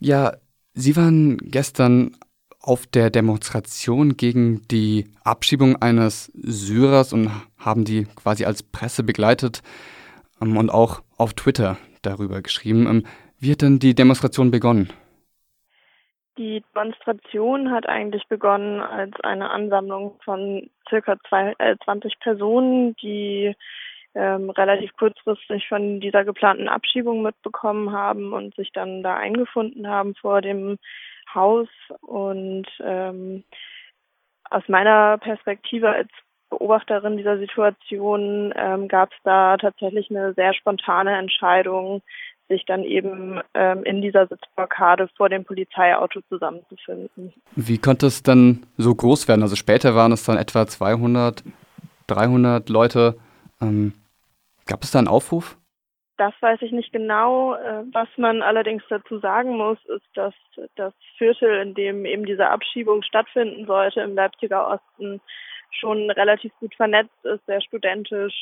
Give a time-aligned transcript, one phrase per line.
[0.00, 0.32] Ja,
[0.74, 2.16] Sie waren gestern
[2.60, 9.62] auf der Demonstration gegen die Abschiebung eines Syrers und haben die quasi als Presse begleitet
[10.40, 12.86] ähm, und auch auf Twitter darüber geschrieben.
[12.86, 13.02] Ähm,
[13.40, 14.92] wie hat denn die Demonstration begonnen?
[16.36, 23.56] Die Demonstration hat eigentlich begonnen als eine Ansammlung von circa zwei, äh, 20 Personen, die
[24.14, 30.14] ähm, relativ kurzfristig von dieser geplanten Abschiebung mitbekommen haben und sich dann da eingefunden haben
[30.14, 30.78] vor dem
[31.34, 31.68] Haus.
[32.00, 33.44] Und ähm,
[34.50, 36.08] aus meiner Perspektive als
[36.50, 42.02] Beobachterin dieser Situation ähm, gab es da tatsächlich eine sehr spontane Entscheidung,
[42.48, 47.34] sich dann eben ähm, in dieser Sitzblockade vor dem Polizeiauto zusammenzufinden.
[47.54, 49.42] Wie konnte es dann so groß werden?
[49.42, 51.44] Also später waren es dann etwa 200,
[52.06, 53.16] 300 Leute.
[53.60, 53.92] Ähm,
[54.66, 55.56] gab es da einen Aufruf?
[56.16, 57.54] Das weiß ich nicht genau.
[57.54, 60.34] Äh, was man allerdings dazu sagen muss, ist, dass
[60.74, 65.20] das Viertel, in dem eben diese Abschiebung stattfinden sollte, im Leipziger Osten,
[65.70, 68.34] schon relativ gut vernetzt ist, sehr studentisch,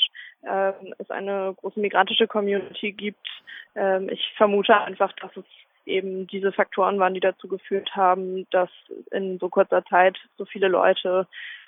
[0.42, 3.26] äh, es eine große migrantische Community gibt.
[3.74, 5.44] Ähm, ich vermute einfach, dass es
[5.84, 8.70] eben diese Faktoren waren, die dazu geführt haben, dass
[9.10, 11.26] in so kurzer Zeit so viele Leute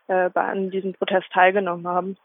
[0.08, 2.16] äh, an diesem Protest teilgenommen haben.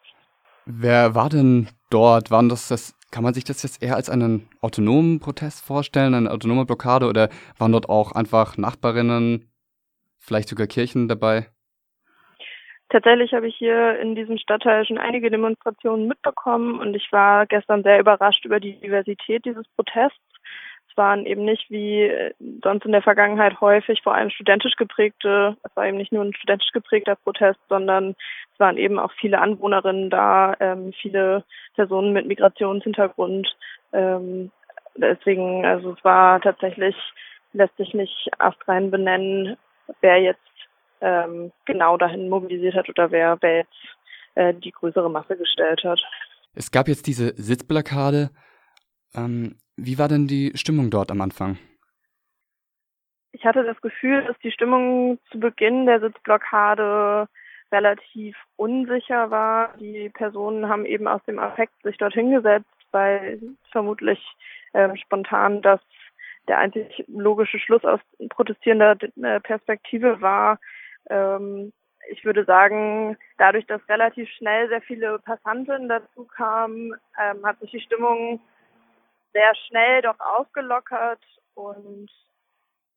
[0.65, 2.31] Wer war denn dort?
[2.31, 6.31] Waren das, das, kann man sich das jetzt eher als einen autonomen Protest vorstellen, eine
[6.31, 9.51] autonome Blockade oder waren dort auch einfach Nachbarinnen,
[10.19, 11.47] vielleicht sogar Kirchen dabei?
[12.89, 17.83] Tatsächlich habe ich hier in diesem Stadtteil schon einige Demonstrationen mitbekommen und ich war gestern
[17.83, 20.15] sehr überrascht über die Diversität dieses Protests.
[20.95, 22.11] Waren eben nicht wie
[22.63, 26.33] sonst in der Vergangenheit häufig vor allem studentisch geprägte, es war eben nicht nur ein
[26.35, 28.15] studentisch geprägter Protest, sondern
[28.53, 31.43] es waren eben auch viele Anwohnerinnen da, ähm, viele
[31.75, 33.55] Personen mit Migrationshintergrund.
[33.91, 34.51] Ähm,
[34.95, 36.95] deswegen, also es war tatsächlich,
[37.53, 39.57] lässt sich nicht astrein benennen,
[40.01, 40.39] wer jetzt
[41.01, 43.97] ähm, genau dahin mobilisiert hat oder wer, wer jetzt
[44.35, 45.99] äh, die größere Masse gestellt hat.
[46.55, 48.29] Es gab jetzt diese Sitzblockade.
[49.15, 51.57] Ähm, wie war denn die Stimmung dort am Anfang?
[53.31, 57.27] Ich hatte das Gefühl, dass die Stimmung zu Beginn der Sitzblockade
[57.71, 59.75] relativ unsicher war.
[59.79, 63.41] Die Personen haben eben aus dem Affekt sich dorthin gesetzt, weil
[63.71, 64.19] vermutlich
[64.73, 65.81] ähm, spontan das
[66.47, 70.59] der einzig logische Schluss aus protestierender äh, Perspektive war,
[71.09, 71.71] ähm,
[72.09, 77.71] ich würde sagen, dadurch, dass relativ schnell sehr viele Passanten dazu kamen, ähm, hat sich
[77.71, 78.41] die Stimmung
[79.33, 81.21] sehr schnell doch aufgelockert
[81.55, 82.09] und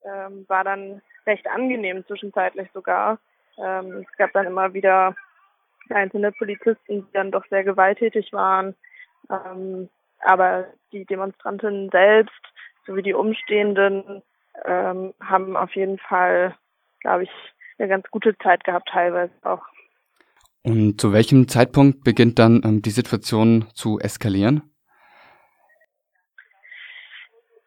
[0.05, 3.19] ähm, war dann recht angenehm zwischenzeitlich sogar.
[3.59, 5.15] Ähm, es gab dann immer wieder
[5.91, 8.75] einzelne Polizisten, die dann doch sehr gewalttätig waren.
[9.31, 9.89] Ähm,
[10.21, 12.41] aber die Demonstranten selbst
[12.87, 14.23] sowie die Umstehenden
[14.65, 16.55] ähm, haben auf jeden Fall,
[17.01, 17.31] glaube ich,
[17.79, 19.63] eine ganz gute Zeit gehabt, teilweise auch.
[20.63, 24.63] Und zu welchem Zeitpunkt beginnt dann ähm, die Situation zu eskalieren?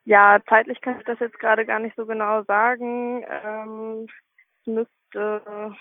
[0.09, 3.23] Ja, zeitlich kann ich das jetzt gerade gar nicht so genau sagen.
[3.29, 4.07] Ähm,
[4.59, 5.75] es müsste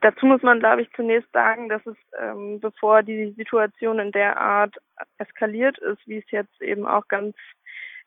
[0.00, 4.36] dazu muss man, glaube ich, zunächst sagen, dass es, ähm, bevor die Situation in der
[4.36, 4.74] Art
[5.18, 7.36] eskaliert ist, wie es jetzt eben auch ganz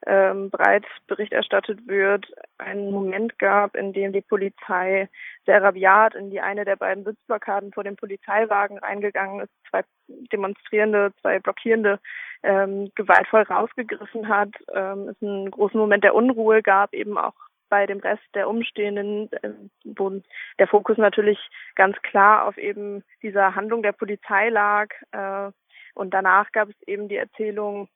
[0.06, 2.26] ähm, breit Bericht erstattet wird,
[2.58, 5.08] einen Moment gab, in dem die Polizei
[5.46, 9.84] sehr rabiat in die eine der beiden Sitzblockaden vor dem Polizeiwagen reingegangen ist, zwei
[10.30, 11.98] Demonstrierende, zwei Blockierende
[12.42, 17.34] ähm, gewaltvoll rausgegriffen hat, ähm, es einen großen Moment der Unruhe gab, eben auch
[17.68, 19.50] bei dem Rest der Umstehenden, äh,
[19.84, 20.20] wo
[20.58, 21.38] der Fokus natürlich
[21.74, 24.88] ganz klar auf eben dieser Handlung der Polizei lag.
[25.12, 25.50] Äh,
[25.94, 27.88] und danach gab es eben die Erzählung,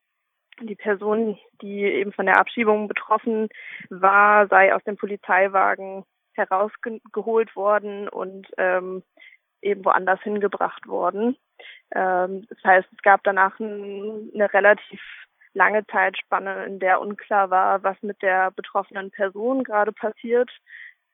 [0.60, 3.48] die Person, die eben von der Abschiebung betroffen
[3.88, 9.02] war, sei aus dem Polizeiwagen herausgeholt worden und ähm,
[9.62, 11.36] eben woanders hingebracht worden.
[11.94, 15.00] Ähm, das heißt, es gab danach ein, eine relativ
[15.54, 20.50] lange Zeitspanne, in der unklar war, was mit der betroffenen Person gerade passiert.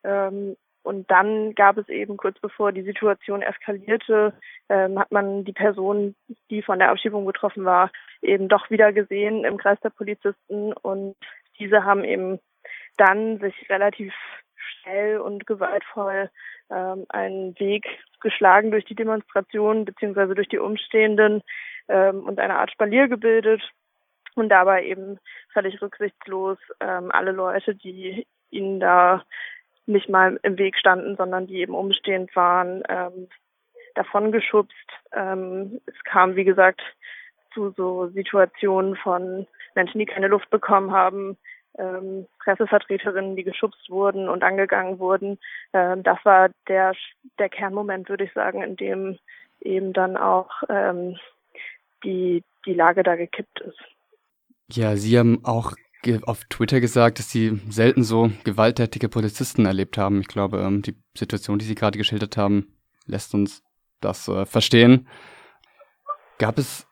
[0.05, 4.35] Ähm, und dann gab es eben kurz bevor die Situation eskalierte,
[4.69, 6.15] ähm, hat man die Person,
[6.49, 7.91] die von der Abschiebung betroffen war,
[8.23, 10.73] eben doch wieder gesehen im Kreis der Polizisten.
[10.75, 11.17] Und
[11.59, 12.39] diese haben eben
[12.99, 14.15] dann sich relativ
[14.55, 16.31] schnell und gewaltvoll
[16.71, 17.87] ähm, einen Weg
[18.21, 21.43] geschlagen durch die Demonstration beziehungsweise durch die Umstehenden
[21.89, 23.63] ähm, und eine Art Spalier gebildet
[24.35, 25.19] und dabei eben
[25.53, 29.25] völlig rücksichtslos ähm, alle Leute, die ihnen da
[29.87, 33.29] nicht mal im Weg standen, sondern die eben umstehend waren, ähm,
[33.95, 34.75] davongeschubst.
[35.13, 36.83] Ähm, es kam, wie gesagt,
[37.55, 41.39] zu so Situationen von Menschen, die keine Luft bekommen haben,
[41.79, 45.39] ähm, Pressevertreterinnen, die geschubst wurden und angegangen wurden.
[45.73, 46.95] Ähm, das war der,
[47.39, 49.19] der Kernmoment, würde ich sagen, in dem
[49.61, 51.17] eben dann auch ähm,
[52.05, 53.79] die, die Lage da gekippt ist.
[54.71, 55.73] Ja, Sie haben auch
[56.25, 60.21] auf Twitter gesagt, dass Sie selten so gewalttätige Polizisten erlebt haben.
[60.21, 62.77] Ich glaube, ähm, die Situation, die Sie gerade geschildert haben,
[63.07, 63.63] lässt uns
[64.01, 65.09] das äh, verstehen.
[66.39, 66.87] Gab es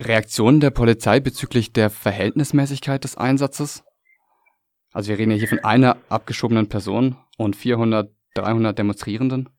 [0.00, 3.84] Reaktionen der Polizei bezüglich der Verhältnismäßigkeit des Einsatzes?
[4.96, 9.50] Also wir reden ja hier von einer abgeschobenen Person und 400, 300 Demonstrierenden.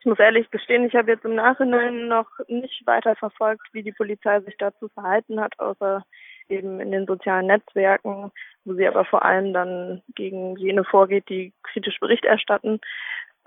[0.00, 3.92] Ich muss ehrlich gestehen, ich habe jetzt im Nachhinein noch nicht weiter verfolgt, wie die
[3.92, 6.04] Polizei sich dazu verhalten hat, außer
[6.48, 8.32] eben in den sozialen Netzwerken,
[8.64, 12.80] wo sie aber vor allem dann gegen jene vorgeht, die kritisch Bericht erstatten.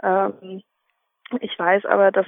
[0.02, 0.64] Ähm,
[1.42, 2.28] ich weiß aber, dass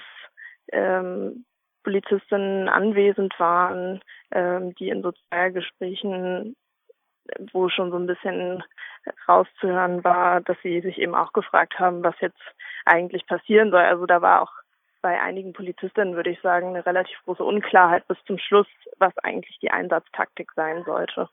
[0.73, 1.45] ähm,
[1.83, 4.01] Polizistinnen anwesend waren,
[4.31, 6.57] ähm, die in Sozialgesprächen,
[7.51, 8.63] wo schon so ein bisschen
[9.27, 12.41] rauszuhören war, dass sie sich eben auch gefragt haben, was jetzt
[12.85, 13.81] eigentlich passieren soll.
[13.81, 14.51] Also da war auch
[15.01, 18.67] bei einigen Polizistinnen, würde ich sagen, eine relativ große Unklarheit bis zum Schluss,
[18.97, 21.29] was eigentlich die Einsatztaktik sein sollte.